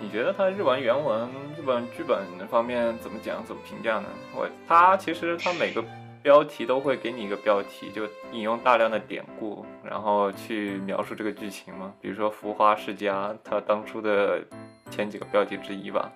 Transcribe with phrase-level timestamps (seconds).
[0.00, 2.18] 你觉得它日文原文、日本剧本
[2.48, 4.08] 方面怎么讲、怎么评价呢？
[4.34, 5.82] 我它其实它每个
[6.22, 11.94] 标题都会给你一个标题，就引用大量的典故，然后去描述这个剧情嘛。
[12.00, 14.42] 比如说《浮华世家》，它当初的
[14.90, 16.12] 前几个标题之一吧。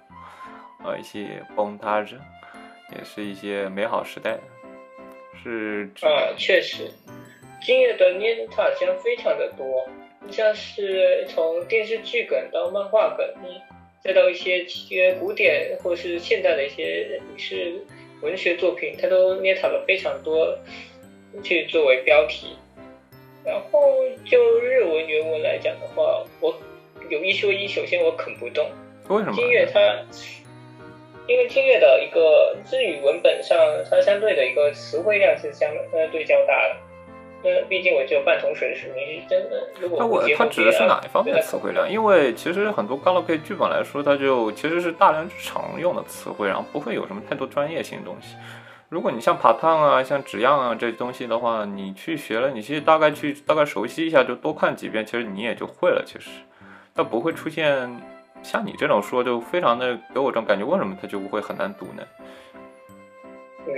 [0.84, 2.14] 呃，一些 montage，
[2.96, 4.38] 也是一些美好时代，
[5.42, 5.90] 是。
[6.02, 6.90] 啊，确实，
[7.62, 9.86] 今夜的捏塔将非常的多，
[10.30, 13.26] 像是从电视剧梗到漫画梗，
[14.02, 17.74] 再到一些些古典或是现代的一些影视
[18.22, 20.58] 文学作品，它都捏塔了非常多，
[21.42, 22.56] 去作为标题。
[23.44, 26.54] 然后就日文原文来讲的话，我
[27.08, 28.70] 有一说一，首先我啃不动。
[29.08, 29.34] 为什么？
[29.34, 30.04] 金月它。
[31.28, 33.56] 因为金月的一个日语文本上，
[33.88, 36.76] 它相对的一个词汇量是相呃对较大的。
[37.42, 41.90] 那毕竟我只有半桶水的水平，真的如果那我它指的是哪一方面的词汇量？
[41.90, 48.36] 因为其实很多 g a l a 剧本来说，它就其实是大量常用的词汇，然后不会有什么太多专业性的东西。
[48.88, 56.02] 如果你像爬烫啊、像纸样啊这东西的话，你去学了，你其实大概去大概熟悉一下，就多看几遍，其实你也就会了。
[56.04, 56.28] 其实
[56.94, 58.00] 它不会出现。
[58.42, 62.02] 像你这种说就非常的给我这种感觉，为什么它就不会很难读呢？
[63.66, 63.74] 嗯，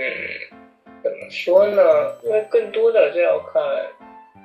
[1.03, 2.15] 怎么说呢？
[2.23, 3.61] 因为更多的就要看，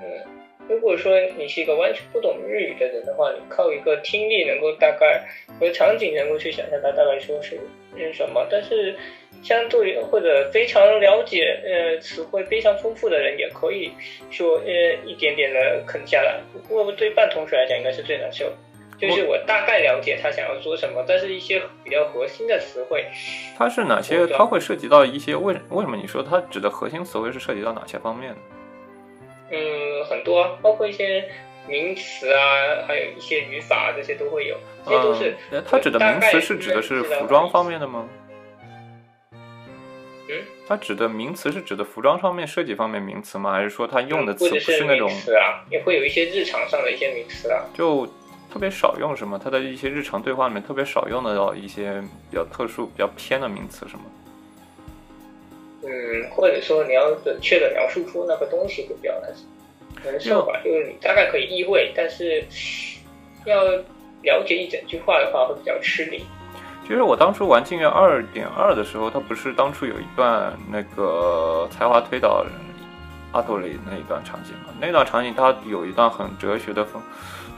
[0.03, 0.27] 嗯，
[0.69, 5.25] 如果说你是一个完全不懂日语的人的话，你靠一个听力能够大概
[5.61, 7.61] 和场景能够去想象它大概说是
[7.97, 8.97] 是什么，但是
[9.43, 13.93] 相对或者非常了解呃词汇非常丰富的人也可以
[14.31, 14.73] 说呃
[15.07, 16.41] 一点点的啃下来。
[16.53, 18.53] 不过对半同学来讲，应该是最难受。
[18.99, 23.07] 就是我大概了解他想要说什么，但是一些比较核心的词汇，
[23.57, 24.27] 它是哪些？
[24.27, 28.39] 它会涉及到一些为为什么你说它指的核心词汇是涉及到哪些方面呢？
[29.53, 31.31] 嗯，很多，包括一些
[31.69, 34.57] 名词啊，还有一些语法，这些都会有。
[34.85, 35.37] 这些都是。
[35.65, 38.09] 它指的名词是指的是服装方面的吗？
[39.33, 43.53] 嗯，它指的名词是指的服装上面设计方面名词吗？
[43.53, 45.09] 还是说它用的词不是那种？
[45.09, 47.65] 词啊，也会有一些日常上的一些名词啊。
[47.73, 48.09] 就。
[48.53, 49.39] 特别少用什么？
[49.39, 52.01] 他的一些日常对话里面特别少用的到一些
[52.31, 54.05] 比较特殊、比较偏的名词什么？
[55.83, 59.33] 嗯，或者说你要准确的描述出那个东西会比较难。
[60.05, 62.45] 难受吧，就是你大概可以意会，但是
[63.45, 63.65] 要
[64.23, 66.25] 了解一整句话的话会比较吃力。
[66.87, 72.47] 其实我当初玩《镜月二点二》的时候，它不是当初有一段那个才华推导
[73.33, 74.73] 阿托里那一段场景嘛？
[74.81, 77.03] 那段场景它有一段很哲学的风。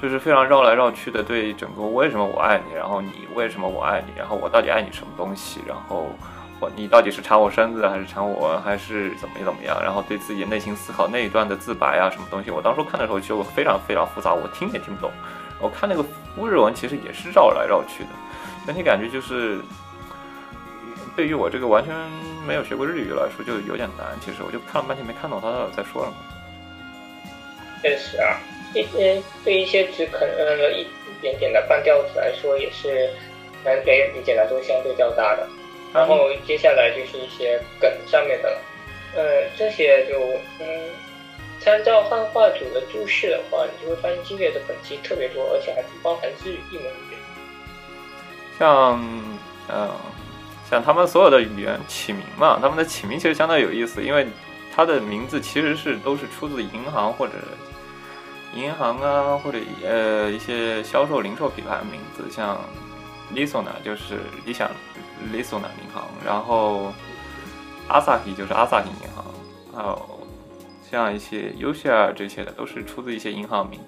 [0.01, 6.11] 就是非常绕来绕去的，对整个为什么我爱你，然后你为什么我爱你，然后我到底爱你什么东西，然后
[6.59, 15.11] 我你到底是馋我身子还是馋我，还是怎么怎么样，然后对自己内心思考那一段的自白啊，什么东西，我当初看的时候就非常非常复杂，我听也听不懂。
[15.61, 16.03] 我看那个
[16.39, 18.11] 乌日文其实也是绕来绕去的，
[18.67, 19.61] 整体感觉就是
[21.15, 21.95] 对于我这个完全
[22.47, 24.07] 没有学过日语来说就有点难。
[24.21, 26.17] 其实我就看了半天没看懂他到底在说什么。
[27.83, 28.41] 确实啊。
[28.75, 33.11] 一些对一些只可能一一点点的半吊子来说，也是
[33.65, 35.49] 难给理解难度相对较大的。
[35.93, 38.59] 然后接下来就是一些梗上面的了，
[39.17, 40.21] 呃，这些就
[40.61, 40.91] 嗯，
[41.59, 47.19] 参照汉化组的注释的话，你就会发现金月的梗其实特别多，而且还不包含日语一门语言。
[48.57, 49.01] 像
[49.69, 49.91] 嗯，
[50.71, 54.27] 像他们所有的语言起名嘛，他们的起名其实相当有意思，因为
[54.73, 57.33] 它的名字其实是都是出自银行或者。
[58.55, 62.59] 银行啊，或者呃一些销售零售品牌的名字，像
[63.35, 64.69] Lisona 就是理想
[65.33, 66.93] Lisona 银行，然后
[67.89, 69.25] Asahi 就是 Asahi 银行，
[69.75, 70.21] 还有
[70.91, 73.79] 像一些 u s h a 这些的都是出自一些银行名，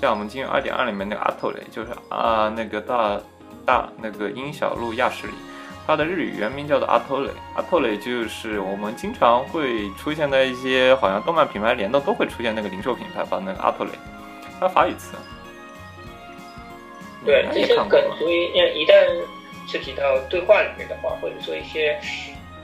[0.00, 3.20] 像我们金融二点二里面那个 Atole 就是啊那个大
[3.64, 5.34] 大那个英小路亚十里。
[5.88, 13.92] 它的日语原名叫做阿托雷，阿托雷就是我们经常会出现在一些好像动漫品牌联动都会出现那个零售品牌吧，那个阿托雷，
[14.60, 15.16] 它法语词。
[17.24, 18.92] 对，这些梗，所以一旦
[19.66, 21.98] 涉及到对话里面的话，或者说一些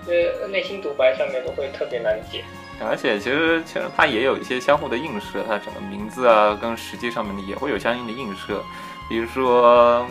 [0.07, 2.45] 呃内心独白上面，都会特别难解。
[2.87, 8.63] 而且其实其实它也有一些相互的映射，它整个名字啊跟实际上面的也会有相应的映射，
[9.09, 10.07] 比如说。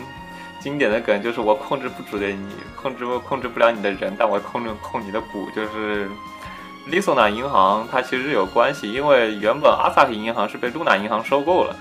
[0.64, 5.46] 经典的梗就是我控制不住的你，控制不控制不了你的人，但我控制控你的股。
[5.54, 6.08] 就是
[6.90, 11.76] Lisona 银行，它其实有关系，因为原本阿萨奇银行是被露娜银行收购了。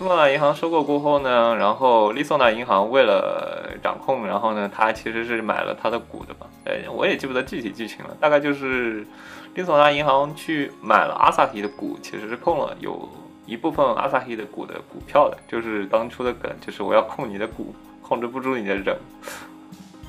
[0.00, 6.48] 露娜银行收购过后呢，然后 Lisona 银行为了掌控，然后呢，它其实是买了它的股的吧？
[6.64, 9.06] 哎，我也记不得具体剧情了，大概就是
[9.54, 13.08] Lisona 银行去买了阿萨奇的股，其实是控了有
[13.46, 17.72] 一部分阿萨奇的股的股票的，就是当初的梗，就是我要控你的股。
[18.06, 18.96] 控制不住你的人。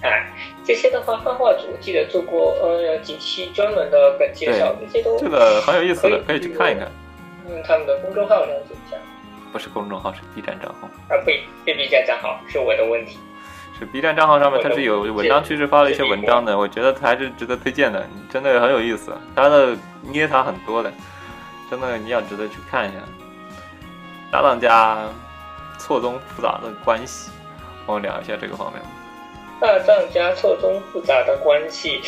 [0.01, 0.27] 哎，
[0.63, 6.91] 这些的话，漫画组记得做过呃几期专门的本介绍，这些都这个很有意思的，可以去看一看。
[7.47, 8.97] 嗯，他们的公众号了解一下。
[9.51, 10.87] 不是公众号，是 B 站账号。
[11.09, 13.17] 啊，不，是 B 站账号，是我的问题。
[13.79, 19.13] 是 B 站账号上面，它是有文章趋势发了一些文章的，我觉得它还是值得推荐的，真的很有意思。
[19.35, 20.91] 它的捏塔很多的，
[21.69, 22.99] 真的你要值得去看一下。
[24.31, 25.07] 搭档家
[25.77, 27.31] 错综复杂的关系，
[27.85, 28.81] 我们聊一下这个方面。
[29.59, 32.01] 大藏家错综复杂的关系，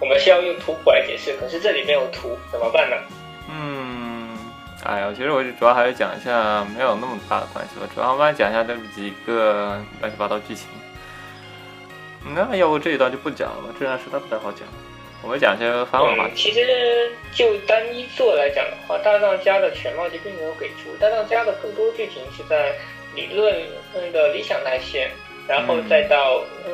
[0.00, 2.96] 我们需要用图谱来解释，可是这里没有图，怎么办呢？
[3.48, 4.36] 嗯，
[4.84, 10.66] 哎呀，其实我主要还是讲一下没有那么大的关系吧，主要我们讲一下这几个乱七八糟剧情。
[12.34, 14.66] 那要不这一段就不讲了吧，这段实在不太好讲。
[15.22, 16.34] 我们讲一些番外话题。
[16.36, 22.74] 其实就单一作来讲的话，大藏家的全貌就并没有给出，大藏家的更多剧情是在
[23.14, 23.54] 理论
[24.12, 25.10] 的理想那些。
[25.48, 26.70] 然后再到嗯，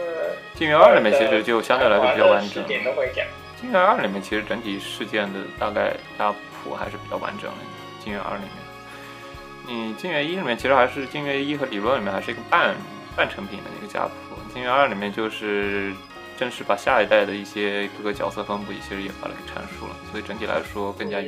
[0.59, 2.61] 《镜月二》里面其实就相对来说比较完整。
[2.65, 3.25] 点都会讲。
[3.61, 7.57] 《镜月二》里面其实整体事件的大概大谱还是比较完整的。
[8.05, 12.75] 《镜月二》里面，你《镜月一》里面其实还是《镜月一》和理论里面还是一个半
[13.15, 15.93] 半成品的一个家谱，《镜月二》里面就是
[16.39, 21.19] 正式把下一代的一些各个角色分布，其实也把它给阐述了，所以整体来说更加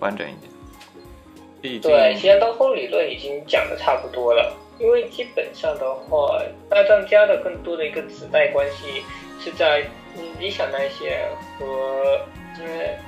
[0.00, 1.80] 完整一点。
[1.80, 4.52] 对，其实到后理论已经讲的差不多了。
[4.80, 9.04] 因为基本上的话，大藏家的更多的一个子代关系
[9.38, 9.82] 是在
[10.16, 11.24] 嗯理想那些
[11.58, 12.18] 和
[12.58, 12.98] 因为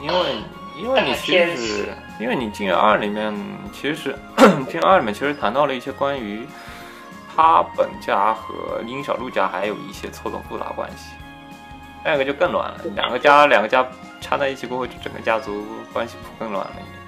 [0.00, 0.24] 因为
[0.82, 1.88] 因为你其实
[2.20, 3.34] 因为你《镜月二》里面
[3.72, 4.14] 其实《是
[4.70, 6.46] 进二》里面其实谈到了一些关于
[7.34, 11.12] 他本家和殷小璐家还有一些错综复杂关系，
[12.04, 12.80] 那个就更乱了。
[12.96, 13.86] 两个家两个家
[14.20, 17.00] 掺在一起过后，就整个家族关系更乱了一点。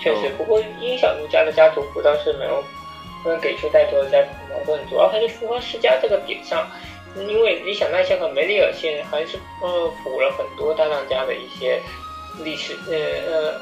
[0.00, 2.64] 确实，不过殷小璐家的家族谱倒是没有，
[3.22, 6.66] 不能给出太多的家族矛盾，主要还是复活世家这个点上，
[7.14, 11.80] 因为理想奈线和梅里尔线还是呃补了很多大当家的一些
[12.42, 12.96] 历史，呃
[13.30, 13.60] 呃，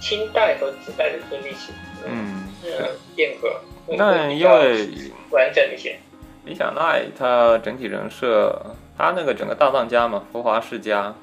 [0.00, 1.72] 清代和子代的一些历史，
[2.06, 3.60] 嗯，呃变革。
[3.96, 4.88] 那因为
[5.30, 5.98] 完整一些，
[6.44, 8.60] 理想奈他整体人设，
[8.96, 11.14] 他那个整个大藏家嘛，浮华世家。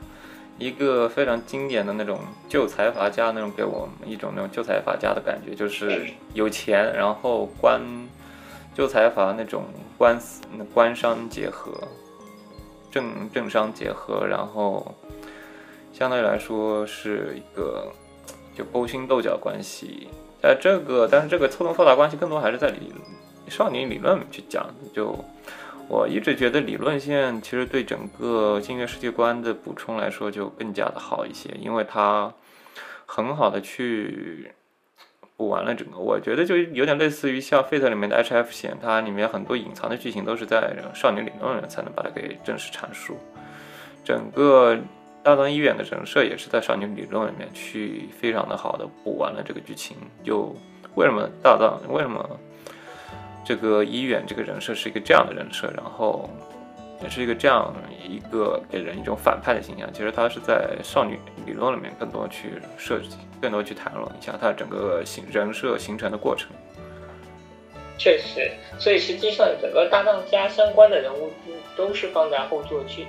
[0.57, 2.17] 一个非常经典的那种
[2.47, 7.81] 旧财阀家，那种给我们一种那种旧财阀家的感觉，就是有钱，然后官
[8.73, 9.65] 旧财阀那种
[9.97, 10.41] 官司
[10.73, 11.73] 官商结合，
[12.89, 14.95] 政政商结合，然后
[15.91, 17.91] 相对来说是一个
[18.56, 20.07] 就勾心斗角关系。
[20.45, 22.94] 呃这个，但是这个错综复杂关系更多还是在理
[23.49, 25.18] 少年理论去讲，就。
[25.87, 32.33] 我一直觉得理论线其实对整个星月世界观的补充来说就更加的好一些，因为它
[33.06, 34.52] 很好的去
[35.37, 35.99] 补完了整个。
[35.99, 43.19] 我觉得就有点类似于像 Fate 里面的 HF 线，它里面很多隐藏的剧情都是在少女理论才能把它给正式阐述。
[44.04, 44.75] 整个
[45.25, 49.97] 大藏医院的人设也是在少女理论里面去非常的好的补完了这个剧情。
[50.23, 50.55] 就
[50.94, 52.39] 为什么大藏为什么？
[53.44, 56.29] 这个医院这个人设是一个这样的人设，然后
[57.01, 57.73] 也是一个这样
[58.07, 59.91] 一个给人一种反派的形象。
[59.91, 66.51] 其实他是在少女理论里面更多去设计，更多去谈论一下他整个形人设形成的过程。
[67.97, 71.31] 确实，所以实际上整个大藏家相关的人物
[71.75, 73.07] 都是放在后座去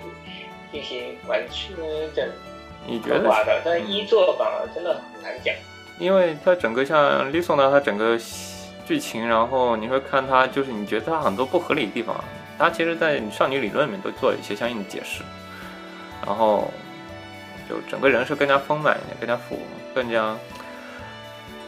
[0.71, 1.41] 进行完
[2.15, 2.29] 整
[2.87, 5.55] 你觉得的，但一作反而真的很难讲，
[5.99, 8.19] 因为它整个像 s o 呢，它整个。
[8.87, 12.15] 剧情，然后你会看它，就是你觉得它很多不合理的地方，
[12.57, 15.25] 它其实，在少女理论里面都做了一些相应的解释，
[16.25, 16.71] 然后
[17.69, 19.59] 就整个人设更加丰满一点，更加复，
[19.93, 20.37] 更加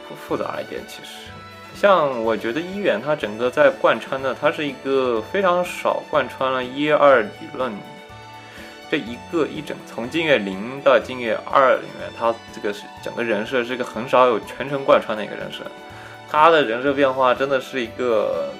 [0.08, 0.80] 复复杂一点。
[0.86, 1.28] 其实，
[1.74, 7.72] 像我觉得一元它整个在贯穿的，它是一个非常少贯穿了一二理论
[8.90, 15.64] 这一个一整，从金月零到金月二里面，他这个是整个人设是一个很少有全程贯穿的一个人设。
[16.30, 18.52] 他的人设变化真的是一个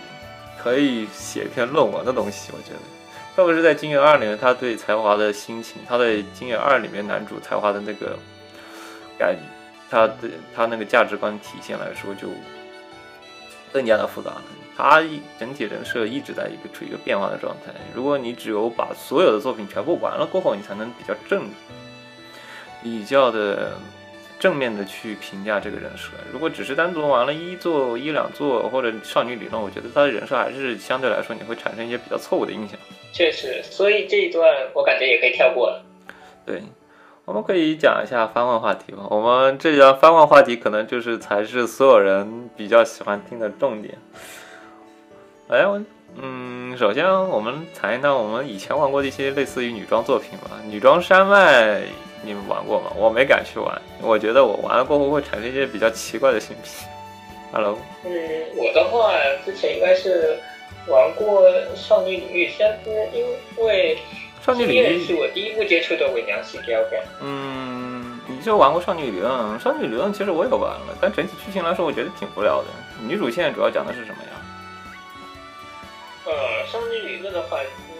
[0.63, 2.81] 可以写一篇论文的东西，我觉得，
[3.37, 8.19] 特别是在《金月二》里面，他对才华的心情，他在《金月二》里面男主才华的那个
[9.19, 9.37] 感，
[9.91, 10.15] 他的
[10.55, 12.29] 他那个价值观体现来说，就
[13.73, 14.43] 更加的复杂了。
[14.79, 17.73] 他一整体人设一直在一个处于一个变化的状态。
[17.93, 21.51] 如果你只有把所有的作品全部完了过后，你才能比较正，
[22.83, 23.73] 比较的。
[24.41, 32.79] 正面的去评价这个人设，如果只是单独玩了一座一两座或者少女理论，我觉得他的人设还是相对来说你会产生一些比较错误的印象。
[33.13, 35.85] 确实，所以这一段我感觉也可以跳过了。
[36.47, 36.63] 对，
[37.25, 39.09] 我们可以讲一下番外话题吧。
[39.11, 43.99] 我们这段番外话题可能就是才是所有人比较喜欢听的重点。
[45.49, 45.81] 哎，我
[46.21, 50.51] 嗯，首先我们谈一谈我们以前玩过的一些类似于女装作品吧。
[50.67, 51.81] 女装山脉
[52.23, 52.93] 你们玩过吗？
[52.95, 56.85] 我没敢去玩，我觉得我玩了过后会产生一些比较奇怪的性癖。
[57.51, 58.13] Hello，嗯，
[58.57, 60.39] 我的话之前应该是
[60.87, 61.43] 玩过
[61.75, 63.97] 少女领域，但是因为
[64.45, 66.85] 少女领域是我第一部接触的伪娘系 a l
[67.23, 69.59] 嗯，你就玩过少女理论？
[69.59, 72.67] 少女理论其实我也玩了，但整体剧情来说，我觉得挺无聊的。
[73.07, 74.29] 女主线主要讲的是什么呀？
[76.29, 77.95] 呃，少女理论的话，嗯，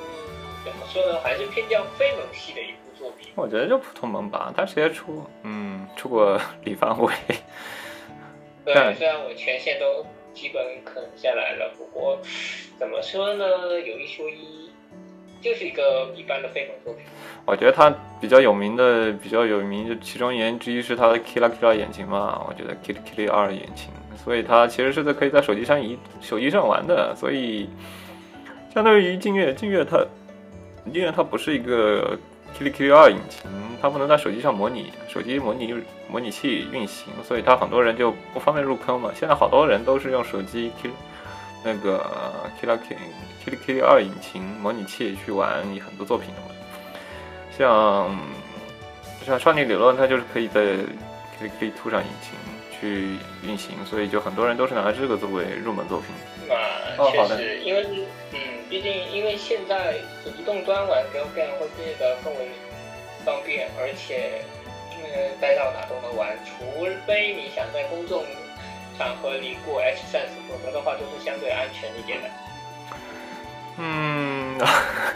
[0.63, 3.33] 怎么说呢，还是偏向非萌系的一部作品。
[3.35, 7.11] 我觉得就普通萌吧，他直接出，嗯，出过李方伟。
[8.67, 10.05] 对，虽然我全线都
[10.35, 12.19] 基本啃下来了，不过
[12.79, 13.47] 怎么说呢，
[13.81, 14.71] 有一说一，
[15.41, 17.07] 就是一个一般的非萌作品。
[17.47, 23.89] 我觉得他比较有名的，比较有名的其中原因之一是他的 Killa 眼睛嘛，我觉得 Killa 二眼睛，
[24.23, 27.71] 所以它其实是在可以在手机上移手机上玩的，所以。
[28.75, 29.99] 相当于劲月，劲月它，
[30.93, 32.17] 劲月它不是一个
[32.57, 35.75] K K 二引擎，它不能在手机上模拟，手机模拟
[36.09, 39.11] 模拟器运行，所以它很多人就不方便入坑嘛。
[39.15, 40.91] 现在好多人都是用手机 K
[41.65, 42.05] 那个
[42.61, 42.97] K K
[43.45, 46.49] K K 二引擎模拟器去玩很多作品的嘛。
[47.57, 48.17] 像
[49.27, 50.77] 像少女理论，它就是可以在
[51.41, 52.39] K K Two 上引擎
[52.79, 56.55] 去运行，所以就很多人都是拿这个作为入门作品。
[56.55, 57.85] 啊，确实，因为
[58.33, 58.58] 嗯。
[58.69, 62.51] 毕竟，因为现在移动端玩 g a l Game 会变得更为
[63.25, 64.43] 方便，而且，
[64.93, 68.25] 嗯，带到哪都能玩，除非你想在公众
[68.99, 72.29] 场合里过 H 三十，否则的话都是相对安全一点的。
[73.79, 74.59] 嗯，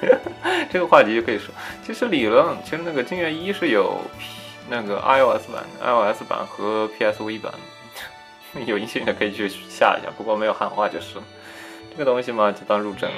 [0.72, 1.52] 这个话题就可以说，
[1.84, 4.00] 其实理论，其实那个金月一是有
[4.70, 7.52] 那个 iOS 版、iOS 版和 PSV 版，
[8.64, 11.16] 有兴趣的可以去下一下，不过没有汉化就是。
[11.94, 13.10] 这个东西嘛，就当入阵。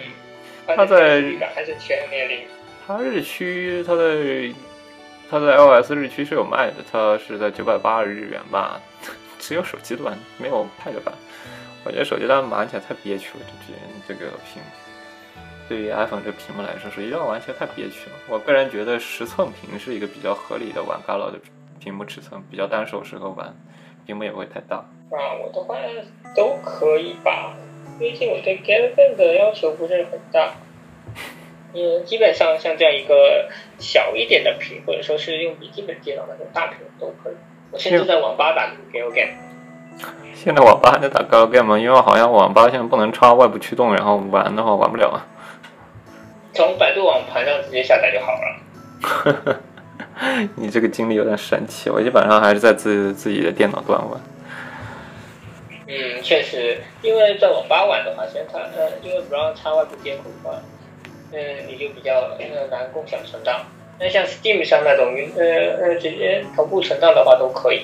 [0.67, 1.23] 它在
[1.55, 2.47] 还是全年龄。
[2.87, 4.53] 它日区，它在
[5.31, 8.81] 它在 iOS 日区是有卖的，它是在九百八日元吧，
[9.39, 11.15] 只有手机端，没有 Pad 版。
[11.85, 14.63] 我觉得手机端玩起来太憋屈了，这这个屏，
[15.69, 18.17] 对于 iPhone 这屏幕来说，手机端玩起来太憋屈了。
[18.29, 21.39] 我个人觉得十寸屏是一个比较合理的玩 Galo 的
[21.79, 23.55] 屏幕尺寸，比较单手适合玩，
[24.07, 24.77] 屏幕也不会太大。
[24.77, 25.75] 啊，我的话
[26.35, 27.55] 都可以吧。
[27.99, 30.55] 毕竟我对 Game 的要求不是很大，
[31.75, 33.49] 嗯，基本上像这样一个
[33.79, 37.35] 小一点的屏，或者说是用笔记本电脑那种大屏都可以。
[37.71, 39.33] 我甚至在网吧打 Game。
[40.35, 41.79] 现在网吧还能打 Game 吗？
[41.79, 45.27] 因为好像网吧现在不能插外部驱动，然后玩的话玩不了啊。
[46.53, 49.61] 从百度网盘上直接下载就好了。
[50.57, 54.21] 你这个经历有点神奇，我基本上还是在自自己的电脑端玩。
[55.87, 60.61] 嗯，确实，因为在网吧玩的话，现在它呃，因为不让插外部接口的话，
[61.33, 63.61] 嗯，你就比较呃难共享存档。
[64.01, 65.45] 那像 Steam 上那种呃
[65.81, 67.83] 呃直接同步存档的话都可以，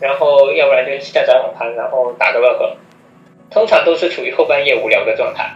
[0.00, 2.78] 然后要不然就下载网盘，然后打个 bug，。
[3.50, 5.54] 通常都是处于后半夜无聊的状态。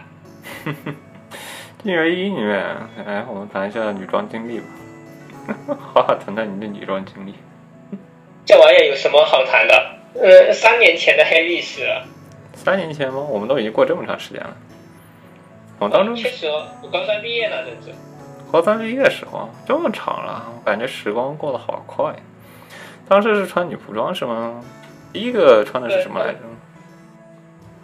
[1.83, 2.57] 进人一里面，
[3.05, 4.65] 哎，我们谈一下女装经历吧。
[5.93, 7.33] 好好谈谈你的女装经历。
[8.45, 9.98] 这玩意儿有什么好谈的？
[10.15, 12.05] 呃，三年前的黑历史了。
[12.53, 13.19] 三年前吗？
[13.29, 14.57] 我们都已经过这么长时间了。
[15.77, 17.97] 我当初确实，我高三毕业了，真是。
[18.51, 22.13] 高三毕业的时候，这么长了，我感觉时光过得好快。
[23.07, 24.63] 当时是穿女仆装是吗？
[25.13, 26.39] 第一个穿的是什么来着？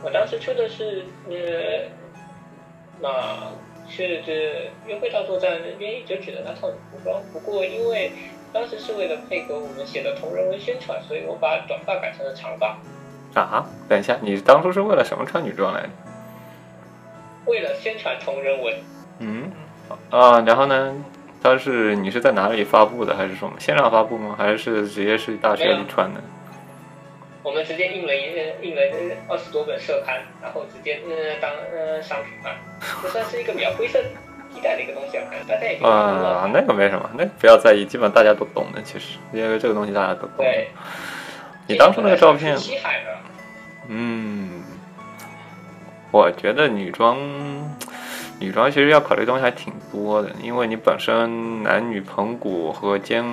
[0.04, 1.88] 我当时穿的是呃，
[3.00, 3.10] 那
[3.88, 8.12] 是这约会大作战那边一直指的那套女仆装，不过因为。
[8.56, 12.78] 当时是为了配合我们写的同人文宣传，所以我把短发改成了长发。
[13.34, 15.90] 啊，等一下，你当初是为了什么穿女装来着？
[17.48, 18.74] 为了宣传同人文。
[19.20, 19.52] 嗯，
[20.10, 20.96] 啊，然后呢？
[21.44, 24.36] 当时你是在哪里发布的，还是什么线上发布吗？
[24.38, 26.22] 还是直接是大学里穿的？
[27.44, 28.82] 我们直接印了一印了
[29.28, 32.56] 二十多本社刊，然后直接呃当呃商品卖，
[33.04, 34.02] 这算是一个比较灰色。
[34.56, 38.82] 替代的一个东西啊，大家也啊，那个没什么，那个不要在意，基本大家都懂的。
[38.82, 40.38] 其实，因为这个东西大家都懂。
[40.38, 40.70] 对，
[41.68, 42.58] 你当初那个照片。
[43.88, 44.64] 嗯，
[46.10, 47.20] 我觉得女装，
[48.40, 53.24] 女装其实要考虑东西还挺多的，因为你本身男女盆骨和肩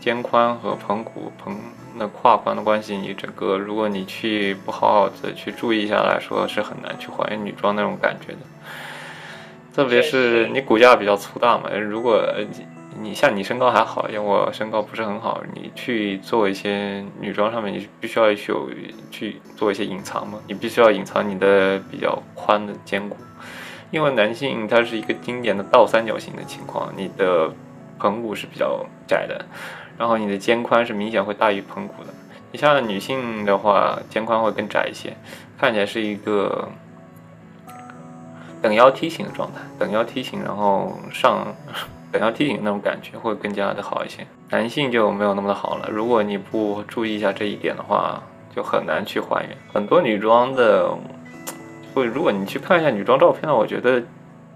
[0.00, 1.54] 肩宽和盆骨盆
[1.96, 8.38] 那胯宽的关系，你整个如果你去不好好的去注意一下来说，是很难去还原女装那种感觉的。
[9.74, 12.22] 特别是你骨架比较粗大嘛，如果
[13.00, 18.36] 你像你身高还好，因为我身高不是很好，你去做一些女装上面，你必须要有
[19.10, 23.16] 去做一些隐藏嘛，你必须要隐藏你的比较宽的肩骨，
[23.90, 27.50] 因为男性他是一个经典的倒三角形的情况，你的
[27.98, 29.42] 盆骨是比较窄的，
[29.96, 32.10] 然后你的肩宽是明显会大于盆骨的。
[32.52, 35.16] 你像女性的话，肩宽会更窄一些，
[35.58, 36.68] 看起来是一个。
[38.62, 41.54] 等腰梯形的状态，等腰梯形，然后上
[42.12, 44.26] 等腰梯形那种感觉会更加的好一些。
[44.50, 45.88] 男性就没有那么的好了。
[45.90, 48.22] 如果你不注意一下这一点的话，
[48.54, 49.56] 就很难去还原。
[49.72, 50.96] 很多女装的，
[51.92, 54.02] 会如果你去看一下女装照片呢，我觉得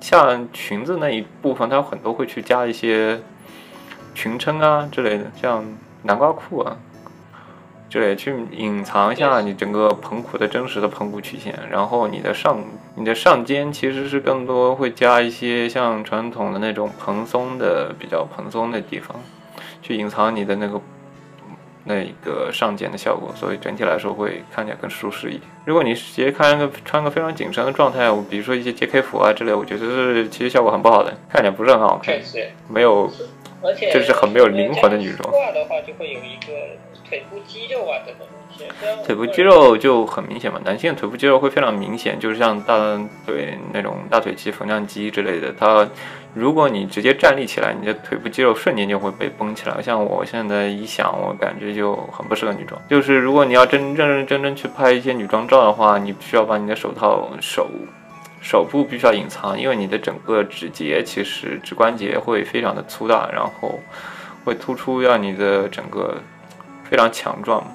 [0.00, 3.20] 像裙子那一部分，它有很多会去加一些
[4.14, 5.64] 裙撑啊之类的，像
[6.02, 6.76] 南瓜裤啊。
[7.88, 12.58] 对，去隐藏一下你整个盆骨的真实的盆骨曲线，然后你的上
[12.96, 19.16] 你的上肩其实是更多会加一些像传统的那种蓬松的比较蓬松的地方，
[19.80, 20.80] 去隐藏你的那个
[21.84, 25.42] 那个上肩的效果，所以整体来说会看起来更舒适一点。
[25.64, 32.14] 如果你直接看个穿个非常紧身的状态，我比如说一些 JK 服啊之类，我觉得是其实效果很不好的，看起来不是很好看，
[32.68, 33.08] 没有，
[33.66, 35.30] 而且就是很没有灵魂的女装。
[35.52, 36.52] 的话就会有一个。
[37.08, 40.60] 腿部肌肉啊等等腿部肌肉就很明显嘛。
[40.64, 42.76] 男性的腿部肌肉会非常明显，就是像大
[43.24, 45.54] 腿那种大腿肌、缝纫肌之类的。
[45.56, 45.88] 它，
[46.34, 49.80] 如果你直接站立起来，你的腿部肌肉瞬间就会被绷起来。
[49.80, 52.80] 像我现在一想，我感觉就很不适合女装。
[52.90, 57.68] 就是如果你要真认认真真去拍一些女装照的话，你需要把你的手套手
[58.46, 63.80] 手部必须要隐藏，因为你的整个指节其实指关节会非常的粗大，然后
[64.44, 66.14] 会突出，让你的整个。
[66.88, 67.66] 非常强壮，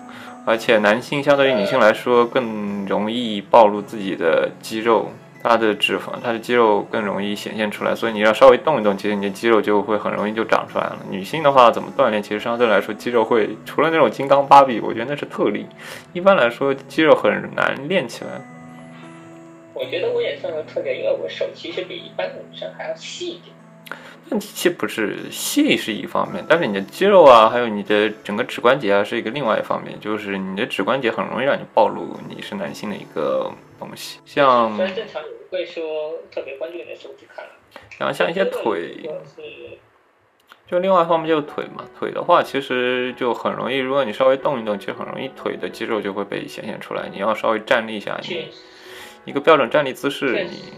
[0.45, 5.11] 而且男性相对于女性来说更容易暴露自己的肌肉，
[5.43, 10.97] 他的脂肪，他的肌肉更容易显现出来，所以你要稍微动一动，其实你的肌肉就会很容易就长出来了。
[11.09, 15.65] 女性的话怎么锻炼，其实相对来说肌肉会除了那种金刚芭比，我觉得那是特例，
[16.13, 18.29] 一般来说肌肉很难练起来。
[19.73, 23.55] 我觉得我也算个特点，因为我手其实比一般的女生还要细一点。
[24.29, 29.99] 但其实不是细是一方面，但是你的肌肉啊，还有你的整个指关节啊，是一个另外一方面。
[29.99, 34.19] 就是你的指关节很容易让你暴露你是男性的一个东西。
[34.25, 37.45] 像虽然正常，也不会说特别关注你的手指看。
[37.97, 39.09] 然后像一些腿，
[40.65, 41.83] 就另外一方面就是腿嘛。
[41.99, 47.09] 腿的话，其实就很容易，如果你稍微动一动，其实很容易腿的肌肉就会被显现出来。
[47.11, 48.47] 你要稍微站立一下，你
[49.25, 50.73] 一个标准站立姿势，你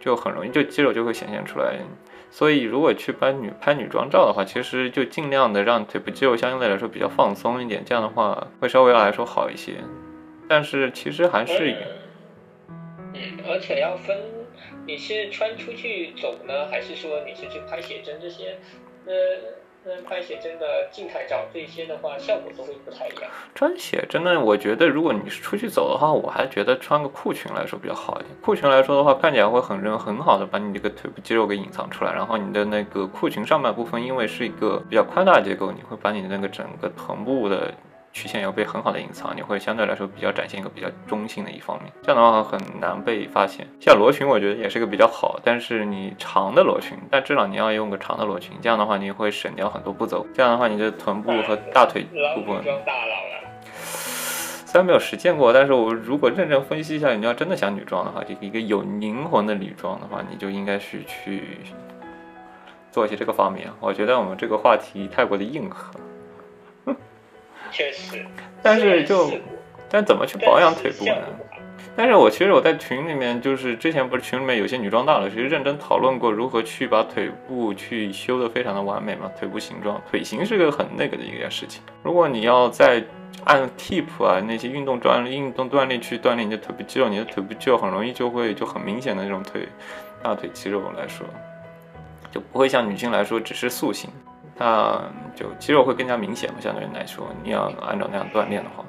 [0.00, 1.76] 就很容易就肌肉就会显现出来。
[2.30, 9.74] 所以，如果去拍女拍女装照的话，其实就尽量的让腿部肌肉相对来说比较放松一点，这样的话会稍微来说好一些。
[10.48, 11.76] 但是其实还是，
[13.14, 14.16] 嗯，而且要分
[14.86, 18.58] 你是穿出去走呢，还是说你是去拍写真这些，
[19.06, 19.12] 呃。
[20.06, 23.30] 穿写真的静态照这些的话，效果都会不太一样。
[23.54, 28.36] 穿写真的，我觉得如果你是出去走的话，我还觉得穿个裤裙来说比较好一点。
[28.42, 32.12] 裤裙来说的话，看起来会很很很好的把你这个腿部肌肉给隐藏出来。
[32.12, 37.72] 然后你的那个裤裙上半部分，因为是一个比较宽大结构，你会把你的那个整个臀部的。
[38.16, 43.68] 曲线要被很好的隐藏，你会相对来说比较展现一个比较中性的一方面，这样的话很难被发现。
[43.78, 50.26] 像罗裙，我觉得也是个比较好，但是你长的罗裙，但至少你要用个长的罗裙，这样的话你会省掉很多步骤。
[50.32, 52.64] 这样的话，你的臀部和大腿部分，
[54.64, 61.58] 虽然没有实践过，但是我如果认真分析一下，你要真的想女装的话，这个一个有灵魂的女装的话，你就应该是去
[62.90, 63.68] 做一些这个方面。
[63.78, 66.00] 我觉得我们这个话题太过的硬核。
[67.76, 68.24] 确实，
[68.62, 69.30] 但是就，
[69.90, 71.12] 但怎么去保养腿部呢？
[71.94, 79.30] 但是我其实我在群里面，就是之前不是群里面有些女装大佬，其实认真讨论过如何去把腿部去修的非常的完美嘛。
[79.38, 81.82] 腿部形状，腿型是个很那个的一件事情。
[82.02, 83.04] 如果你要在
[83.44, 89.68] 按 keep 啊那些运动锻运动锻炼去锻炼你的腿部肌肉，你的腿部肌肉很容易就会就很明显的那种腿
[90.22, 91.26] 大腿肌肉来说，
[92.32, 94.08] 就不会像女性来说只是塑形。
[94.58, 95.02] 那
[95.34, 98.84] 就肌肉会更加明显嘛，相对来说，你要按照那样锻炼的话，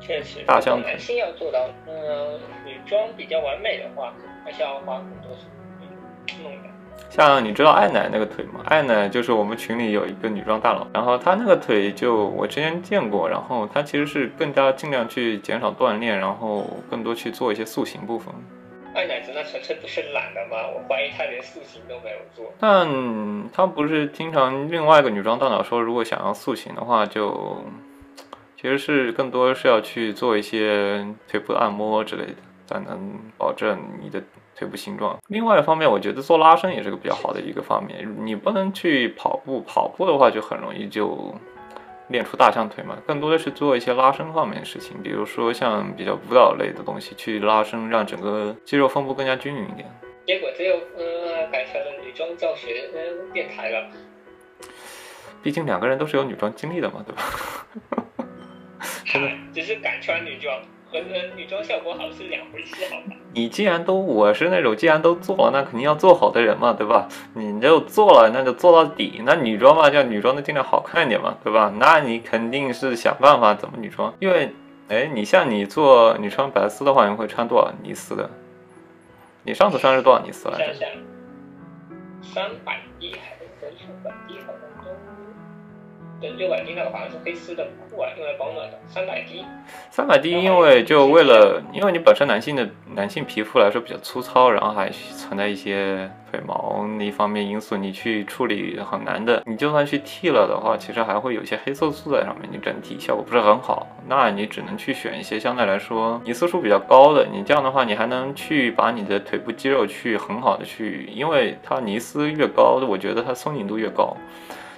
[0.00, 4.12] 确实，大象男性要做到，呃，女装比较完美的话，
[4.44, 5.44] 还是要花很多时
[5.78, 6.68] 间弄的。
[7.08, 8.60] 像你知道爱奶那个腿吗？
[8.66, 18.32] 爱奶就是我们群里有一个女装大佬，然后她那个腿就我之前见过，然后她其实是更加尽量去减少锻炼，然后更多去做一些塑形部分。
[19.40, 20.68] 爱奶子那纯粹不是懒的吗？
[20.68, 22.52] 我怀疑他连塑形都没有做。
[22.58, 27.64] 但他不是经常另外一个女装大佬说，如果想要塑形的话，就
[28.60, 32.34] 其实是更多是要去做一些腿部按摩之类的。
[32.66, 34.22] 才能保证你的
[34.54, 35.18] 腿部形状。
[35.26, 38.08] 另外一方面，我觉得做拉伸也是个比较好的一个方面。
[38.24, 41.34] 你不能去跑步，跑步的话就很容易就
[42.10, 42.98] 练出大象腿嘛。
[43.06, 49.88] 更多的是做一些拉伸方面的事情，比如说像比较舞蹈类的东西去拉伸，让整个肌肉分布更加均匀一点。
[50.26, 53.88] 结果只有呃改成了女装教学呃电台了。
[55.42, 57.22] 毕竟两个人都是有女装经历的嘛，对吧？
[59.52, 60.60] 只是敢穿女装
[60.92, 63.16] 和呃女装效果好是两回事，好吧？
[63.32, 67.08] 你既然都我是那种既然都做了，那肯定要做好的人嘛，对吧？
[67.34, 69.22] 你就做了，那就做到底。
[69.24, 71.72] 那女装嘛，叫女装的尽量好看一点嘛，对吧？
[71.78, 74.52] 那你肯定是想办法怎么女装，因为
[74.88, 78.28] 哎，你像你做你穿白丝的话，你会穿多少尼丝的？
[79.44, 80.86] 你上次穿是多少尼丝来着？
[82.22, 83.70] 三百一还是三
[84.02, 84.34] 百一？
[86.20, 88.78] 六百 D 那个好像是黑丝的裤啊，用来保暖的。
[88.88, 89.44] 三百 D，
[89.90, 99.42] 三百 D，因为就为了，因为你本身男性的男性皮肤来说比较粗糙，然后还存在一些腿毛那一方面因素，你去处理很难的。
[99.46, 103.86] 你就算去剃了的话，其实还会有一些黑色素在上面，你整体效果不是很好。
[104.06, 107.26] 那你只能去选一些相对来说尼色素比较高的。
[107.32, 114.16] 你这样的话，你还能去把你的腿部肌肉去很好的去，因为它尼斯越高，我觉得它松紧度越高。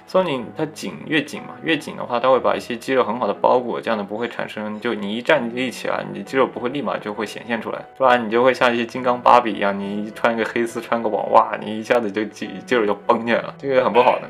[0.05, 14.29] 松紧它紧越紧嘛，越紧的话，它会把一些肌肉很好的包裹，这样的不会产生，就你一站立起来，你肌肉不会立马就会显现出来，不然你就会像一些金刚芭比一样，你穿一个黑丝，穿个网袜，你一下子就肌肌肉就绷起来了，这个很不好的。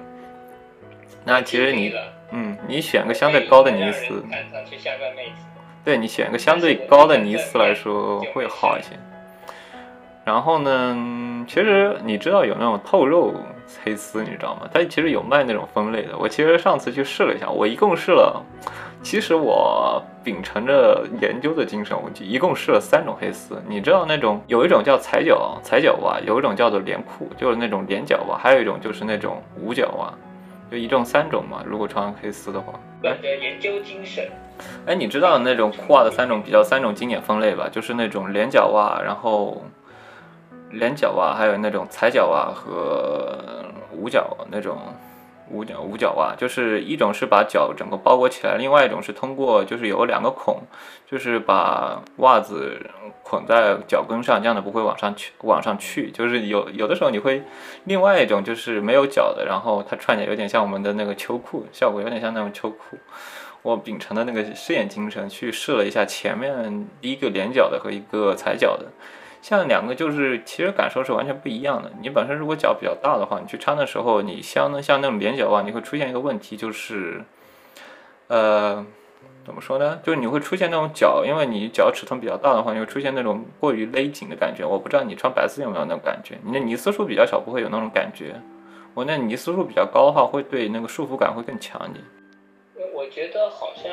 [1.25, 1.93] 那其实你，
[2.31, 4.23] 嗯，你选个相对高的尼斯，
[5.83, 8.89] 对你选个相对高的尼斯来说会好一些。
[10.23, 13.33] 然后呢，其实你知道有那种透肉
[13.83, 14.69] 黑丝，你知道吗？
[14.73, 16.17] 它其实有卖那种分类的。
[16.17, 18.41] 我其实上次去试了一下，我一共试了，
[19.01, 23.61] 其实我秉承着研究的精神，我就一共试了三种黑丝。
[23.67, 30.13] 你知道那种有一种叫踩脚踩脚袜，有一种叫做连裤，就是那种连脚袜，还有一种就是那种无脚袜，
[30.71, 31.63] 就一共三种嘛。
[31.65, 34.29] 如果穿黑丝的话，本着研究精神。
[34.85, 37.67] 哎，你知道那种裤袜的三种比较三种经典分类吧？
[37.69, 39.63] 就是那种连脚袜，然后。
[40.73, 43.37] 连脚袜，还有那种踩脚袜和
[43.91, 44.77] 五脚那种
[45.49, 50.63] 五脚五脚袜，就是一种是把脚整个包裹起来，另外一种是通过就是有两个孔，
[51.05, 52.79] 就是把袜子
[53.21, 56.09] 捆在脚跟上，这样的不会往上去往上去。
[56.11, 57.43] 就是有有的时候你会
[57.83, 62.97] 另外一种就是没有脚的，然后它穿起来有点像我们的那个秋裤，效果有点像那种秋裤。
[63.61, 68.87] 我秉承的那个试验精神去试了一下前面第一个连脚的和一个踩脚的。
[69.43, 71.91] 像两个就是其实感受是完全不一样的。
[72.01, 77.21] 你本身如果脚比较大的话，你去穿的时候，你像那像那种连脚袜，你会出现一个问题，就是，
[78.27, 78.85] 呃，
[79.45, 79.99] 怎么说呢？
[80.01, 84.65] 就是你会出现那种脚，因为你脚尺寸比较大的话，你会出现那种过于勒紧的感觉。
[84.65, 86.37] 我不知道你穿白丝有没有那种感觉？
[86.45, 88.39] 你的尼斯数比较小，不会有那种感觉。
[88.93, 92.01] 我那尼斯数比较高的话，会对那个束缚感会更强一点。
[92.93, 93.91] 我觉得好像。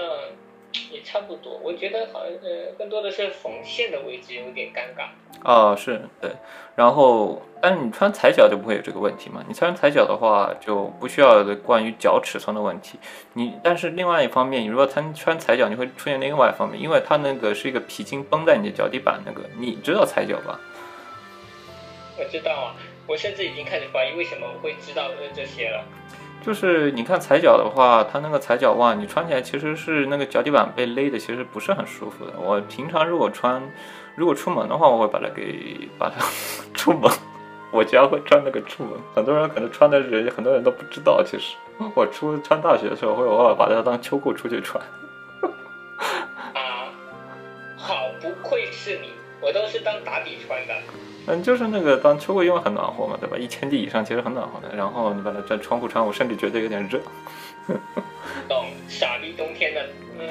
[0.90, 5.08] 也差不多，我觉得好像呃，更多的是缝线的位置有点尴尬。
[5.42, 6.30] 哦，是对，
[6.76, 9.42] 然后，但是你穿踩脚就不会有这个问题嘛？
[9.48, 12.98] 你穿踩脚的话就不需要关于脚尺寸的问题。
[13.32, 20.60] 你但是另外一方面，你如果穿穿踩脚，你会出现另外一方面，因为它那个是一个皮筋绷在你的脚底板那个，你知道踩脚吧？
[22.18, 25.82] 我知道啊，我甚至已经开始怀疑为什么我会知道这些了。
[26.42, 32.32] 就是你看踩脚的话，它那个踩脚袜你穿起来其实是那个脚底板被勒的，其实不是很舒服的。
[32.38, 33.62] 我平常如果穿，
[34.16, 36.16] 如果出门的话，我会把它给把它
[36.72, 37.10] 出门，
[37.70, 38.92] 我家会穿那个出门。
[39.14, 41.56] 很多人可能穿的人，很多人都不知道，其实
[41.94, 44.82] 我出穿大学的时候会偶尔把它当秋裤出去穿。
[46.54, 46.88] 啊，
[47.76, 50.74] 好不愧是你，我都是当打底穿的。
[51.30, 53.36] 嗯，就是那个当秋裤因为很暖和嘛，对吧？
[53.38, 54.74] 一千度以上其实很暖和的。
[54.74, 56.98] 然后你把它在窗户穿，我甚至觉得有点热。
[58.48, 59.86] 懂，傻逼冬天的，
[60.18, 60.26] 嗯，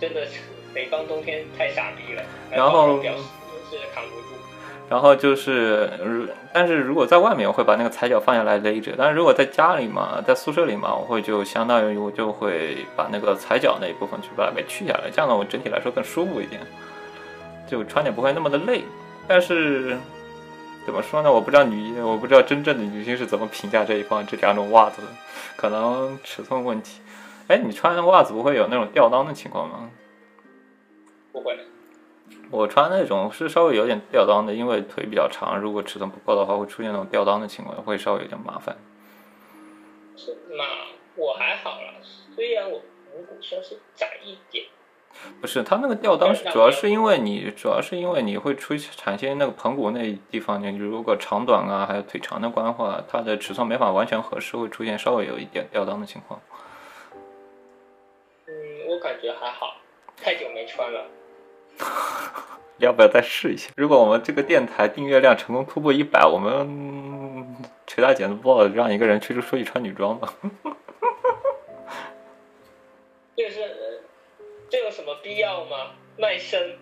[0.00, 0.40] 真的是
[0.72, 2.22] 北方冬天太傻逼了。
[2.50, 3.22] 然后表示
[3.70, 4.26] 是扛不住。
[4.88, 5.90] 然后就是，
[6.54, 8.94] 但是如果在外面，我会把那个踩脚放下来勒着。
[8.96, 16.60] 但是如果在家里嘛，在宿舍里嘛，我会就相当于我就会把那个踩脚那一部分去把它给去下来，这样呢，我整体来说更舒服一点，
[17.68, 18.82] 就穿起不会那么的累。
[19.28, 19.98] 但是。
[20.90, 21.32] 怎么说呢？
[21.32, 25.08] 我不知道女，我不知道真正的女性是怎么评价这一方这两种袜子的，
[25.56, 27.00] 可能尺寸问题。
[27.46, 29.88] 哎，你穿袜子不会有那种掉裆的情况吗？
[31.30, 31.56] 不会。
[32.50, 38.76] 我穿那种是稍微有点掉裆的，因为腿比较长，如果尺寸不够的话，会出现那种掉裆的情况，会稍微有点麻烦。
[40.16, 40.64] 是吗？
[41.14, 42.02] 我还好了，
[42.34, 42.80] 虽然我
[43.12, 44.64] 股骨算是窄一点。
[45.40, 56.38] 不是，它那个吊裆是主要是因为你，主要是因为你会出产生那个盆骨那地方，你如果长短啊，还有腿长的关的话，它的尺寸没法完全合适，会出现稍微有一点吊裆的情况。
[58.46, 58.52] 嗯，
[58.88, 59.76] 我感觉还好，
[60.16, 61.06] 太久没穿了。
[62.78, 63.70] 要不要再试一下？
[63.76, 67.56] 如果我们这个电台订阅量成功突破一百，我们
[67.86, 70.32] 捶大剪子布让一个人去出去穿女装吧。
[74.70, 75.88] 这有什么必要吗？
[76.16, 76.76] 卖身？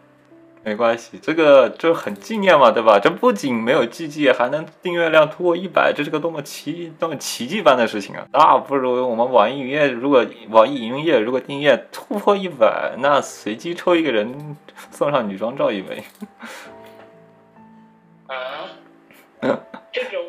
[0.64, 2.98] 没关系，这个就很纪念嘛，对吧？
[3.00, 8.26] 这不仅没有 GG，还能订阅量突破一百，这是个多么奇、多么奇迹般的事情啊！
[8.32, 14.56] 那不如我们网易云音乐，如果网易云音乐如果订阅突破一百，那随机抽一个人
[14.90, 16.04] 送上女装照一枚。
[18.26, 18.68] 啊？
[19.92, 20.27] 这种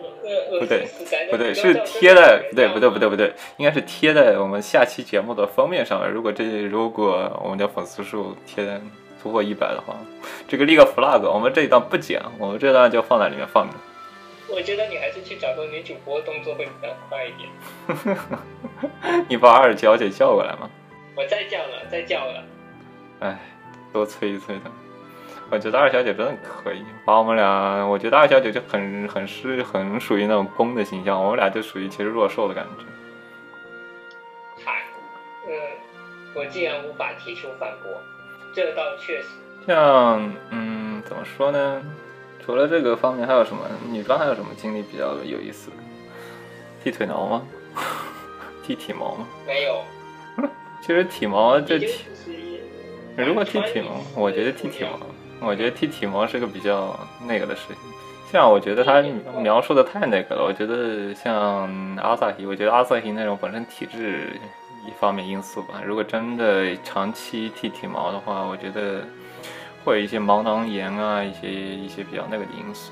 [0.60, 0.88] 不对，
[1.30, 6.10] 不对，是贴在不对，不对，不对，不对，应该是贴在我们下期节目的封面上面。
[6.12, 8.80] 如果这如果我们的粉丝数贴
[9.22, 9.96] 突破一百的话，
[10.48, 13.74] 这个立个 flag，我们这一段不剪，我们这段就放在里面放着。
[14.48, 18.18] 我觉得你还是去找个女主播，动作会比较快一点。
[19.30, 20.70] 你把二小姐叫过来吗？
[21.16, 22.44] 我再叫了，再叫了。
[23.20, 23.40] 哎，
[23.92, 24.72] 多催一催她。
[25.52, 32.86] 我觉得二小姐真的可以，把我们俩，我觉得二小姐就很很是很属于那种攻的形象，我们俩就属于其实弱受的感觉。
[34.64, 34.84] 嗨，
[35.48, 35.52] 嗯，
[36.36, 37.92] 我竟然无法提出反驳，
[38.54, 39.28] 这倒确实。
[39.66, 41.82] 像，嗯，怎么说呢？
[42.46, 45.72] 除了这个方面，还有什么女装还有什么经历比较有意思？
[46.84, 47.42] 剃腿毛吗？
[48.64, 49.28] 剃体毛吗？
[49.48, 49.84] 没有。
[50.82, 52.06] 其实体毛这体，
[53.18, 55.00] 如果剃体毛，我觉得剃体毛。
[55.42, 57.76] 我觉得剃体毛是个比较那个的事情，
[58.32, 59.02] 像我觉得他
[59.42, 60.44] 描述的太那个了。
[60.44, 64.40] 我觉得像阿萨希，我觉得阿萨希那种本身体质
[64.86, 65.82] 一方面因素吧。
[65.86, 69.04] 如果真的长期剃体毛的话，我觉得
[69.84, 72.92] 会有一些毛囊炎啊，一些一些比较那个的因素。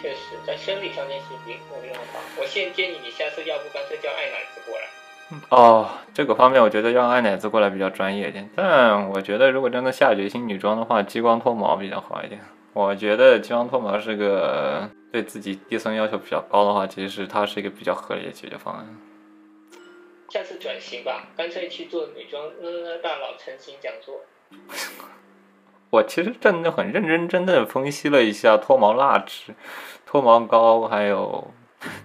[0.00, 2.00] 确实，在生理上面是没有用的。
[2.38, 4.84] 我现建议你下次要不干脆叫爱奶子过来。
[5.50, 8.48] 哦，这个方面我觉得让爱奶子过来比较专业一点。
[8.54, 12.40] 但我觉得如果真的下决心女装的话，激光脱毛比较好一点。
[12.72, 18.86] 我觉得激光脱毛是个对自己自身要求比较高的话，其实它是一个比较合理的解决方案。
[20.28, 22.44] 下次转型吧，干脆去做女装
[23.02, 24.20] 大佬成型讲座。
[25.90, 29.54] 我其实真的很认认真真的分析了一下脱毛蜡纸、
[30.04, 31.50] 脱毛膏还有。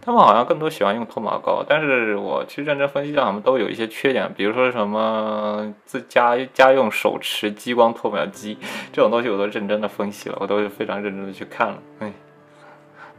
[0.02, 8.58] 他们好像更多喜欢用脱毛膏，但是我去认真分析一下，他们都有一些缺点，比如说什么自家家用手持激光脱毛机
[8.92, 11.78] 这种东西，我都认真的分析了，我都是非常认真的去看了。
[12.00, 12.12] 哎，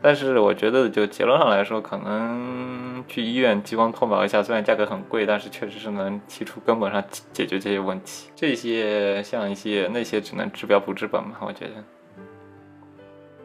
[0.02, 8.28] 但是我觉得就结论上来说，可能去医院激光脱毛一下，虽然价格很贵，但是确实是能提出根本上解决这些问题。
[8.36, 11.72] 这些像一些那些只能治标不治本嘛，我觉得。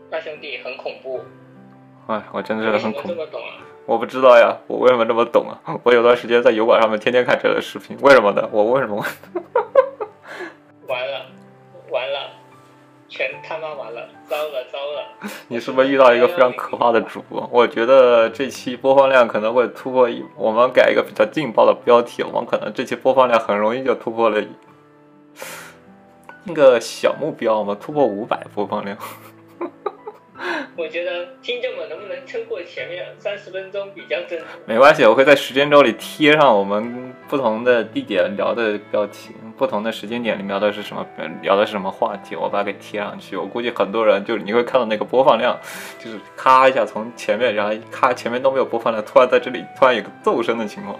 [0.10, 1.22] 大兄弟很恐怖。
[2.08, 3.28] 哎，我真的是很恐怖，
[3.86, 5.80] 我不知道呀，我为什么这么懂啊？
[5.84, 8.48] 我有段时间在油管上面天天看这个视频，为什么呢？
[8.52, 8.96] 我为什么？
[10.88, 11.26] 完了，
[11.92, 12.30] 完了，
[13.10, 15.30] 全他妈完了，糟了糟了！
[15.50, 17.46] 你是不是遇到一个非常可怕的主播？
[17.52, 24.42] 我觉得这期播放量可能会突破一，我们改一个比较劲爆的标题，我们可能这期播放量很容易就突破了
[26.46, 28.98] 一个小目标我们，突破五百播放量。
[30.78, 34.48] 我觉得听众们能不能撑过前面三十分钟比较正常。
[34.68, 41.04] 没关系，我会在时间轴里贴上我们不同的地点聊的标题，不同的时间点里聊的是什么，
[41.42, 43.36] 聊的是什么话题，我把它给贴上去。
[43.36, 45.60] 我估计很多人就是你会看到那个播放量，
[45.98, 50.96] 就是咔一下从前面，然后咔前面都没有播放量，突然在这里突然有个骤升的情况。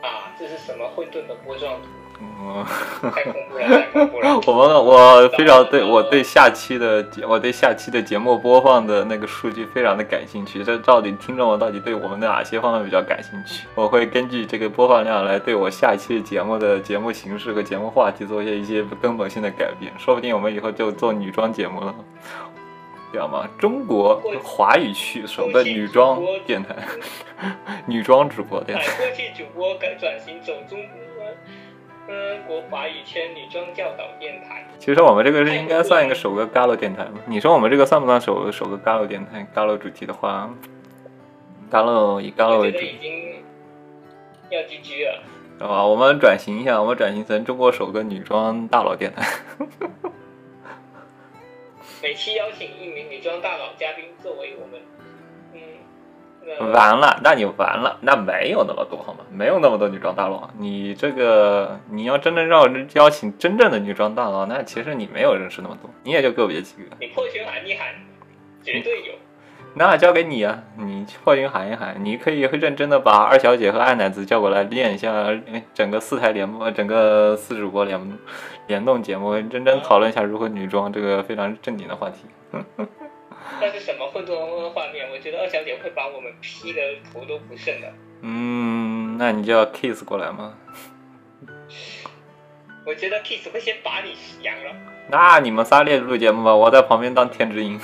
[0.00, 1.88] 啊，这是什么混沌的波状图？
[2.20, 2.64] 嗯，
[3.12, 3.68] 太恐怖了！
[3.68, 4.40] 太恐怖了！
[4.46, 10.64] 我们我非常对我对下期的节我对下期的节目播放的那个数据非常的感兴趣。
[10.64, 13.66] 这到底听众们到底对我们的哪些方面比较感兴趣？
[13.76, 19.92] 我会根据这个播放量来对我下期节目的节目形式和节目话题做一些一些根本性的改变。
[19.96, 21.94] 说不定我们以后就做女装节目了，
[23.12, 23.48] 知道吗？
[23.58, 26.74] 中国华语区首个女装电台，
[27.86, 28.84] 女装直播电台。
[28.96, 30.78] 过去主播改转型走中。
[32.08, 32.16] 中
[32.46, 34.66] 国华语圈女装教导电台。
[34.78, 37.20] 其实我们这个是应该算一个首个 Galo 电台吗？
[37.26, 40.50] 你说我们这个算不算首首个 Galo 电台？Galo 主题的话
[41.70, 42.78] ，Galo 以 Galo 为主。
[42.78, 43.42] 已经
[44.48, 45.22] 要 GG 了。
[45.60, 49.26] 啊，我们转型一下，我们转型成中国首个女装大佬电台。
[52.02, 54.97] 每期邀请一名女装大佬嘉宾作为我们嗯
[56.72, 59.20] 完了，那你完了，那没有那么多好吗？
[59.30, 60.48] 没有那么多女装大佬。
[60.58, 66.96] 你这个你要真的让人邀请真正的女装大佬，那其实你没有认识那么多，你也就个别几个。
[67.00, 67.88] 你破群喊一喊，
[68.62, 69.12] 绝对有。
[69.74, 75.28] 那交给你啊，你破云喊一喊，你可以会认真的把二小姐和二奶子叫过来练一下
[75.72, 78.18] 整个四台联播，整个四主播联
[78.66, 82.26] 联动节目，认真讨论一下如何女装这个非常正经的话题。
[83.60, 85.08] 那是什么混沌画面？
[85.10, 86.80] 我觉得二小姐会把我们 P 的
[87.12, 87.92] 头都不剩的。
[88.22, 90.54] 嗯，那你就要 kiss 过来吗？
[92.86, 94.72] 我觉得 kiss 会先把你扬了。
[95.10, 97.80] 那你们仨练录节目吧，我在旁边当天之音。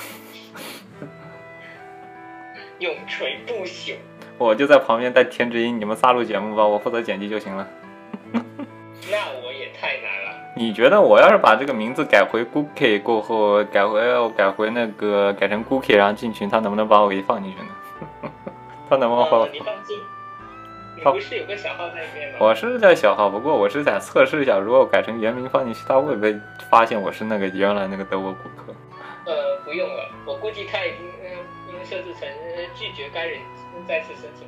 [2.78, 3.96] 永垂不朽。
[4.36, 7.68] 我就在旁边带天之音，你们仨录节目吧，我负责剪辑就行了。
[8.32, 10.13] 那我也太难了。
[10.56, 18.30] 你觉得我要是把这个名字改回 Gookie 过后，改回改回那个改成 Gookie，然后进群，他能不能把我给放进去呢？
[18.88, 19.52] 他能不能放？
[19.52, 19.98] 你放心，
[20.96, 22.38] 你不是有个小号在里面吗？
[22.40, 26.34] 我是在小号，不过我是想测试一下，如果改成原名放进去，他会不会
[26.70, 28.72] 发现我是那个原来那个德国顾客？
[29.26, 31.08] 呃，不用了，我估计他已经。
[31.84, 32.26] 设置成
[32.74, 33.38] 拒绝该人
[33.86, 34.46] 再次申请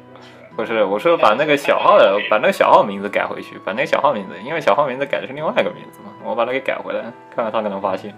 [0.57, 7.03] 不是，我说把那个小号的，把那个小号名字改回去，把那个小号名字，因为小号名字改的是另外一个名字嘛，我把它给改回来，
[7.35, 8.15] 看看他能不能发现。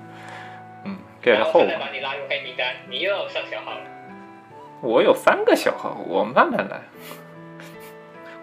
[0.85, 1.61] 嗯，这是后。
[1.61, 3.81] 把你拉入黑名单，你又要上小号了。
[4.81, 6.81] 我有三个小号，我慢慢来。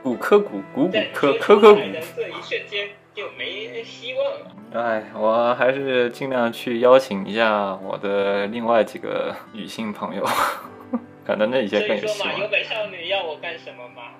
[0.03, 1.81] 骨科骨，骨骨科科科骨。
[2.15, 4.51] 这一瞬间就没希望了。
[4.73, 10.23] 哎，我还是尽量去邀请一下我的另外几个女性朋友，
[11.25, 12.39] 可能那些更有希望。
[12.39, 14.11] 有本少女要我干什么吗？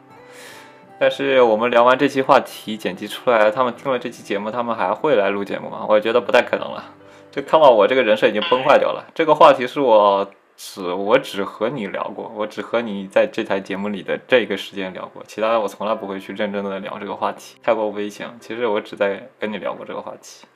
[1.00, 5.86] 但是我们聊完这期话题，剪辑出来，他们听了这期节目，他们还会来录节目吗？
[5.88, 6.94] 我觉得不太可能了。
[7.32, 9.06] 就看到我这个人设已经崩坏掉了。
[9.14, 10.30] 这个话题是我。
[10.58, 18.30] 只我只和你聊过，我只和你在这台节目里的这个时间聊过，其他的我从来不会去认真的聊这个话题，太过危险。
[18.40, 20.48] 其实我只在跟你聊过这个话题。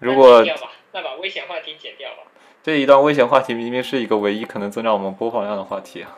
[0.00, 0.44] 如果
[0.92, 2.30] 那把危险话题剪掉吧。
[2.66, 6.10] 这一段危险话题明明是一个唯一可能增长我们播放量的话题啊。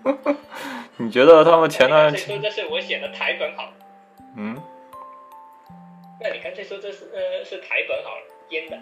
[0.96, 2.08] 你觉得他们前段？
[2.16, 3.70] 说这是我写的台本好。
[4.34, 4.56] 嗯。
[6.18, 8.78] 那你干脆说这是呃是台本好了，编的。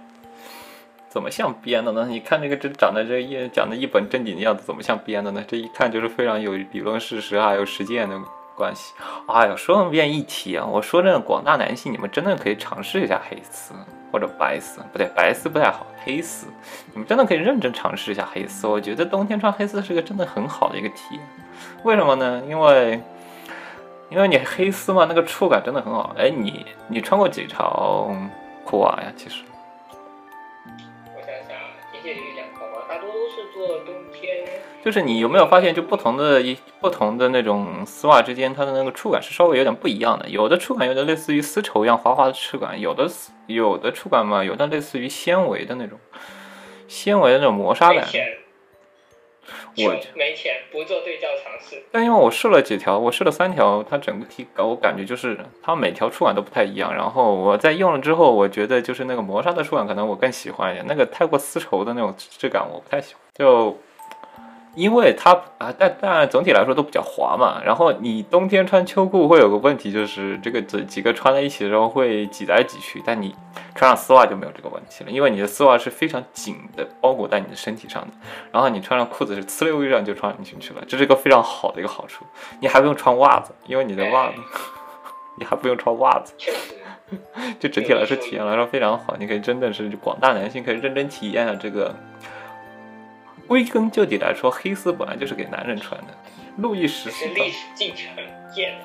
[1.09, 2.06] 怎么像编的呢？
[2.09, 5.44] 你看那个这长得这一讲的一本正经的样子，怎么像编的呢？
[5.48, 8.16] 这一看就是非常有理论事实还有实践的
[8.54, 8.94] 关系。
[9.26, 13.74] 哎呀，说那么一提啊，我说真的，广大男性，你们真的可以尝试一下黑丝
[14.11, 16.46] 或者白丝，不对，白丝不太好，黑丝，
[16.92, 18.66] 你们真的可以认真尝试一下黑丝。
[18.66, 21.20] 我觉得冬天穿黑丝是个真的很好的一个体验。
[21.85, 22.42] 为什么呢？
[22.49, 23.01] 因为
[24.09, 26.14] 因为你黑丝嘛，那个触感真的很好。
[26.18, 28.11] 哎，你你穿过几条
[28.64, 29.12] 裤袜呀？
[29.16, 29.44] 其实。
[30.66, 31.57] 我想想，
[31.92, 34.46] 今年有两条吧，大多都是做冬天
[34.82, 40.26] 就是你有没有发现，就不同的一不同的那种丝袜之间，它的那个触感是稍微有点不一样的。
[40.28, 43.06] 有的触感有点类似于丝绸一样滑滑的触感，有的
[43.46, 45.98] 有的触感嘛，有的类似于纤维的那种
[46.88, 48.06] 纤维的那种磨砂感。
[49.76, 51.82] 我没钱，不做对焦尝试。
[51.90, 56.94] 但因为我试了几条，我试了三条，它整个体感我感觉就是它每条触感都不太一样。
[56.94, 63.22] 然后我在用了之后，我觉得就是那个磨砂的触感可能我更喜欢一点，那个太过丝绸的那种质感我不太喜欢。
[63.34, 63.76] 就。
[64.74, 67.61] 因为它啊，但但总体来说都比较滑嘛。
[67.64, 73.02] 然后你冬天穿秋裤会有个问题，就是这个几几个穿在一起的时候会挤来挤去。
[73.04, 73.35] 但你
[73.74, 78.09] 穿上丝袜就没有这个问题了，因为你的丝袜是非常紧的包裹在你的身体上的。
[78.52, 82.25] 然后你穿上裤子是呲溜一下就穿进去了，这是一个非常好的一个好处。
[82.60, 84.37] 你还不用穿袜子，因为你的袜子，
[85.37, 86.33] 你还不用穿袜子，
[87.58, 89.16] 就整体来说体验来说非常好。
[89.18, 91.94] 你可以真的是广大男性可以认真体验这个。
[93.51, 96.07] 归根究底来说，黑丝本来就是给男人穿的。
[96.59, 98.07] 路易十四历史进程
[98.55, 98.85] 变了。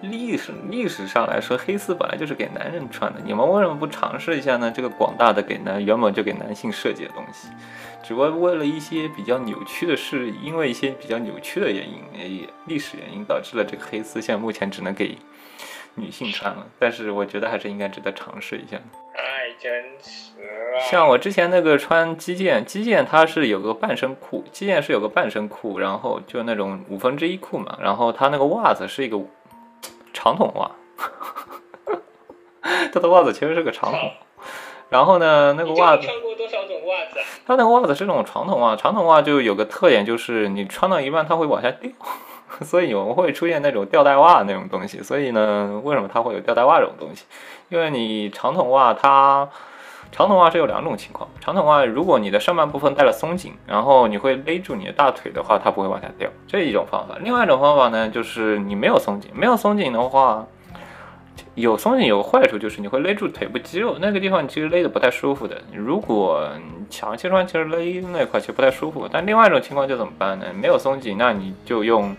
[0.00, 3.20] 历史历史上来说，黑丝本来就是给男人穿的。
[3.24, 4.68] 你们为什么不尝试一下呢？
[4.68, 7.50] 这个广大的给男原本就给男性设计的东西，
[8.02, 15.16] 只不过为了一些比较扭曲的事，因为一些比较扭曲的原因，也历史原因导致了这个黑丝现在目前只能给
[15.94, 16.66] 女性穿了。
[16.80, 18.76] 但是我觉得还是应该值得尝试一下。
[19.58, 20.32] 太真实。
[20.90, 29.20] 像我之前那个穿击剑，击剑它是有个半身裤，击剑是有个半身裤，然后就那种五分之一裤嘛，然后它那个袜子是一个
[30.12, 30.70] 长筒袜，
[32.92, 34.10] 它的袜子其实是个长筒，
[34.88, 37.18] 然后呢那个袜子穿过多少种袜子？
[37.46, 41.90] 它那个袜子是那种长筒袜，长筒袜就有个特点就是你穿到一半它会往下掉，
[42.64, 45.02] 所以我们会出现那种吊带袜那种东西。
[45.02, 47.24] 所以呢，为什么它会有吊带袜这种东西？
[47.68, 49.48] 因为你长筒袜它。
[50.10, 57.16] 长筒袜是有两种情况，长筒袜如果你的上半部分带了松紧，然后你会勒住你的大腿的话，它不会往下掉，这一种方法。
[57.20, 60.46] 另外一种方法呢，就是你没有松紧，没有松紧的话，
[61.54, 65.60] 有松紧有个坏处就是你会勒住腿部肌肉，那个地方其实勒的不太舒服的。
[65.72, 66.48] 如果
[66.90, 69.08] 长期穿，其实勒那块其实不太舒服。
[69.10, 70.46] 但另外一种情况就怎么办呢？
[70.54, 72.16] 没有松紧，那你就用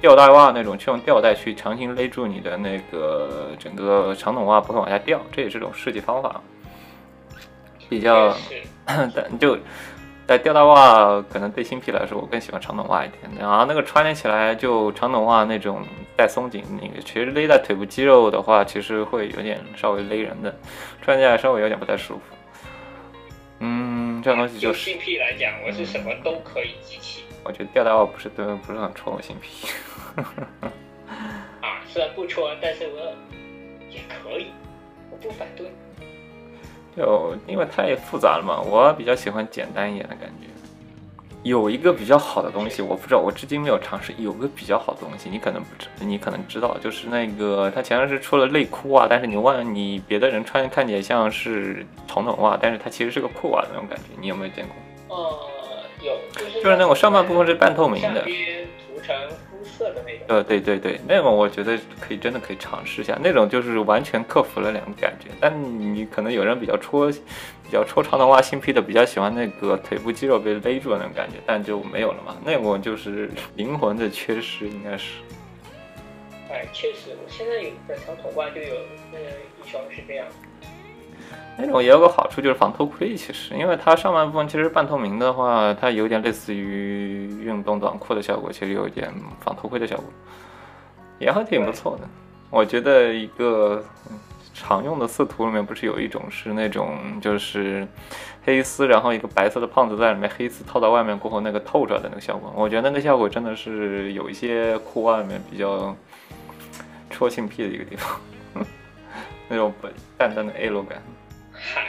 [0.00, 6.40] 吊带袜那种，去用吊带去强行勒住你的那个整个长筒袜不会往下掉，这也是种设计方法。
[7.88, 8.34] 比较，
[8.84, 9.56] 但就
[10.26, 13.20] 带吊带袜，可能对新皮来说，我更喜欢长筒袜一点。
[13.38, 20.52] 然后那个穿起来就长筒袜那种带松紧，那个其实勒在腿部肌肉的话，其实会有点稍微勒人的，
[21.00, 22.22] 穿起来稍微有点不太舒服。
[23.60, 27.22] 嗯，这样东西就新皮来讲，我是什么都可以集齐。
[27.44, 29.68] 我觉得吊带袜不是对，不是很戳我新皮。
[31.62, 33.14] 啊，虽然不戳，但是我
[33.88, 34.48] 也可以，
[35.10, 35.70] 我不反对。
[36.96, 40.46] 就因为太复杂了嘛，我比较喜欢简单一点的感觉。
[41.42, 44.12] 有一个比较好的东西，我不知道，我至今没有尝试。
[44.18, 55.16] 有个比较好的东西，你可能不知，你可能知道，就是那个它前段时出了内裤袜，但是你忘你别的人穿看起来像是长筒袜，但是它其实是个裤袜的那种感觉，你有没有见过？
[55.16, 55.38] 呃，
[56.02, 58.22] 有，就是就是那种上半部分是半透明的。
[58.22, 59.14] 涂成
[59.76, 63.18] 色的那种，呃，对对对，那种我觉得可以，真的可以尝试一下。
[63.22, 65.28] 那种就是完全克服了两个感觉。
[65.40, 65.52] 但
[65.94, 72.36] 你可能有人比较戳，比较戳长筒袜新批的，比较喜欢那个腿部肌肉被勒住的那种感觉，但就没有了嘛。
[72.44, 75.20] 那种就是灵魂的缺失，应该是。
[76.48, 78.74] 哎，确实，我现在有的长筒袜就有
[79.12, 80.26] 那一双是这样。
[81.58, 83.16] 那种也有个好处，就是防偷窥。
[83.16, 90.04] 其实，因为它上半部分其实半透明的话，它有点类似于运动短裤的效果，其实有一点防偷窥的效果，
[91.18, 92.06] 也还挺不错的。
[92.50, 93.82] 我觉得一个
[94.52, 97.88] 常用的色图里面，不是有一种是那种就是
[98.44, 105.96] 黑丝，然后一个白色的胖子在里面，黑丝套到外面过后那个透出来的那个效果，我觉得那个效果真的是有一些裤袜里面比较
[107.08, 108.20] 戳性癖的一个地方，
[109.48, 109.72] 那种
[110.18, 111.02] 淡淡的 A 露感。
[111.58, 111.88] 嗨，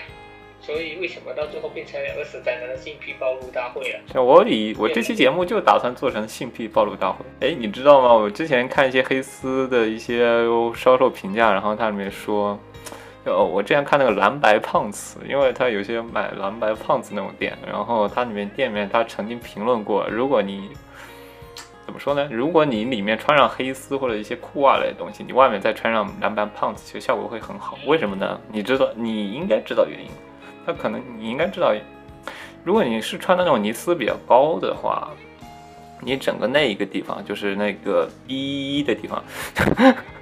[0.62, 4.00] 所以为什么到最后变成两个死宅男的性癖暴露大会了？
[4.12, 7.26] 像我以我这期节目就打算做成性癖暴露大会。
[7.42, 8.14] 哎，你知道吗？
[8.14, 10.46] 我之前看一些黑丝的一些
[10.76, 12.58] 销售评价，然后它里面说，
[13.26, 20.70] 就我之前看那个蓝白胖子，因为他有些买蓝白胖子那种店，然后它里面店面他曾经评论过，如果你
[21.88, 22.28] 怎么说呢？
[22.30, 27.80] 如果你里面穿上黑丝或者一些裤袜类的东西，你外面再穿上蓝白胖子，其实效果会很好。
[27.88, 28.38] 为什么呢？
[28.52, 30.08] 你知道，你应该知道原因。
[30.66, 31.74] 它可能你应该知道，
[32.66, 35.08] 如果你是穿的那种呢丝比较高的话，
[36.02, 39.24] 你整个那一个地方，就是那个一的地方，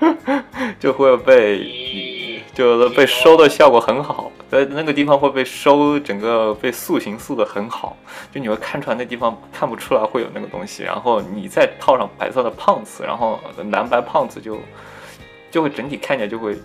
[0.80, 2.42] 就会被。
[2.54, 7.98] 就是被收的效果很好，在那个地方会被收，整个被塑形塑的很好，
[8.32, 13.40] 就你会看出来那地方看不出来会有那个东西，然后你再套上白色的胖子，然后
[13.72, 14.60] 蓝白胖子就
[15.50, 16.56] 就会整体看起来就会，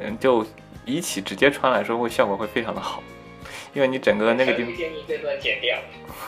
[0.00, 0.46] 嗯，就
[0.84, 3.02] 比起直接穿来说会效果会非常的好，
[3.72, 4.74] 因为你整个那个地方。
[4.76, 5.76] 建议这段剪掉，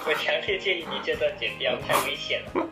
[0.07, 2.67] 我强烈建议你这段剪掉，太危险了。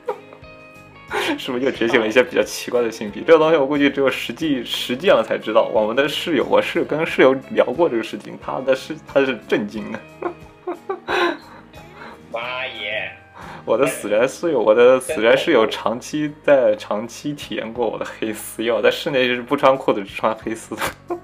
[1.38, 3.22] 是不是又觉醒了一些比较奇怪的性癖？
[3.26, 5.70] 这个东西我估计只有实际实践了才知道。
[5.72, 10.00] 我们的室友，我是跟室友聊过这个事情，他的是他是震惊的。
[12.32, 13.12] 妈耶！
[13.64, 20.74] 我的死宅室友，我的死宅室友长期在长期体验过我的黑丝，要在室内就是不穿裤子，只穿黑丝。
[20.74, 21.16] 为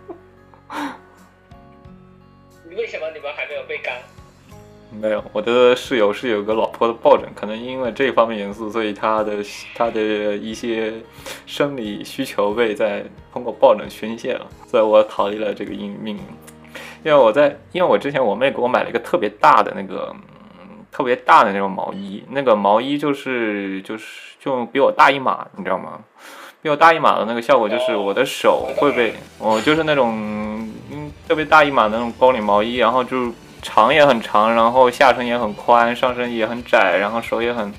[5.01, 9.37] 没有，我的室友是有个老婆的抱枕，可能因为这方面因素，所以他的
[9.75, 9.99] 他的
[10.37, 10.93] 一些
[11.47, 16.23] 生理需求被在通过抱枕宣泄了，所以我逃离了这个命命运。
[17.03, 20.15] 因为我在，因为我之前我妹给我买了一个特别大的那个，
[20.93, 26.01] 特别大的那种毛衣，那个毛衣就是就是就比我大一码，你知道吗？
[26.61, 30.13] 比我大一码的那个效果就是我的手会被，我就是那种
[30.93, 33.33] 嗯特别大一码那种高领毛衣，然后就。
[33.63, 37.73] 长也很长，然后下身也很宽，上身也很窄，然后手也很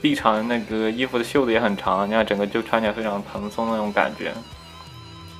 [0.00, 4.32] 臂长，那个衣服的袖子也很长，你看整个就穿起来非常蓬松那种感觉。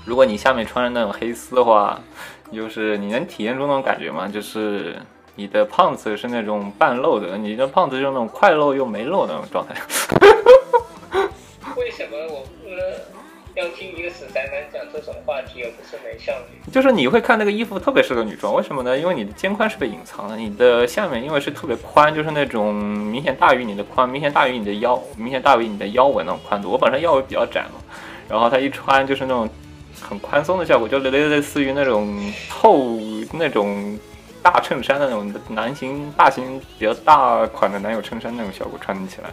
[0.05, 1.99] 如果你下面穿着那种黑丝的话，
[2.53, 4.29] 就是你能体验出那种感觉吗？
[4.29, 4.97] 就是
[5.35, 9.75] 你的胖子是那种半露的，你的胖子就是那种快露又没露的那种状态。
[11.77, 12.45] 为什么我？
[13.55, 16.73] 要听一个死宅男讲这种话题，而不是美少女。
[16.73, 18.99] 就是你会看那个衣服特别适合女装，为什么呢？
[18.99, 26.69] 因为你的肩宽是被隐藏的，你的下面因为是特别宽，就是那种明显大于你的宽，明显大于你的腰，明显大于你的腰围那种宽度。
[26.71, 27.81] 我本身腰围比较窄嘛，
[28.29, 29.49] 然后它一穿就是那种
[30.01, 32.99] 很宽松的效果，就类类似于那种透
[33.33, 33.97] 那种
[34.43, 39.31] 大衬衫的那种男型大型比较大款的男友衬衫那种效果穿起来，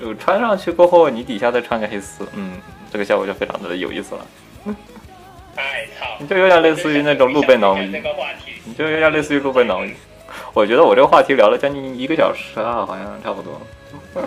[0.00, 4.26] 就穿上去过后，你底下再穿个黑丝，嗯，这个效果就非常的有意思了。
[5.56, 6.06] 哎操！
[6.18, 7.86] 你就有点类似于那种露背脑衣，
[8.64, 9.94] 你就有点类似于露背脑衣。
[10.52, 13.58] 我觉得我这个话题聊了将近一个小时啊，好像差不多。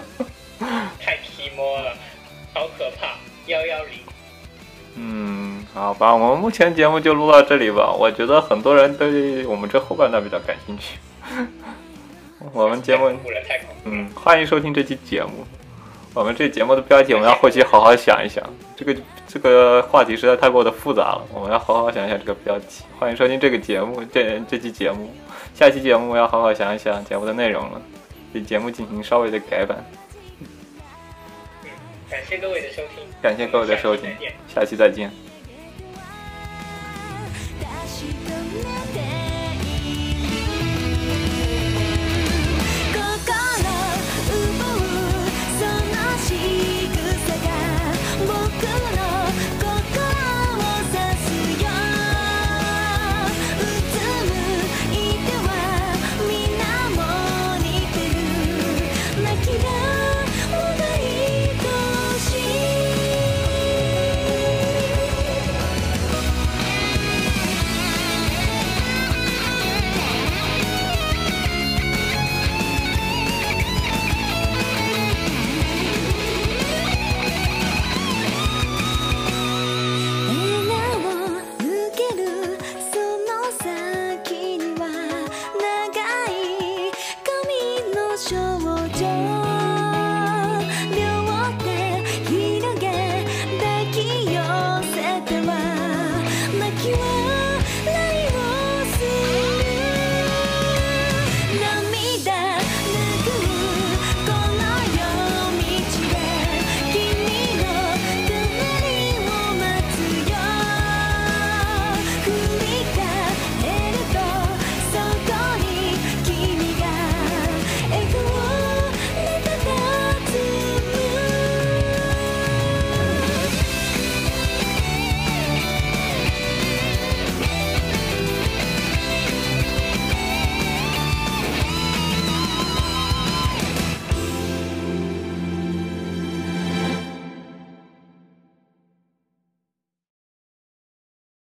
[1.00, 1.94] 太皮摸了，
[2.54, 3.16] 好可怕！
[3.46, 3.94] 幺幺零。
[4.96, 7.94] 嗯，好吧，我们目前节目就录到这里吧。
[7.94, 10.98] 我觉得很多人对我们这后半段比较感兴趣。
[12.54, 13.12] 我们节目，
[13.84, 15.46] 嗯，欢迎收听这期节目。
[16.20, 18.44] 我们这节目的标题，我们要后期好好想一想。
[18.76, 18.94] 这个
[19.26, 22.84] 这个话题实在太过的复杂了，我们要好好想一想这个标题。
[23.00, 25.14] 欢迎收听这个节目，这这期节目，
[25.54, 27.82] 下期节目要好好想一想节目的内容了，
[28.34, 29.82] 对节目进行稍微的改版。
[32.10, 34.14] 感谢各位的收听，感谢各位的收听，
[34.54, 35.29] 下期再见。